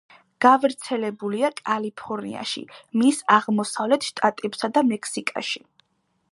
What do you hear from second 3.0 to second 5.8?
მის აღმოსავლეთ შტატებსა და მექსიკაში.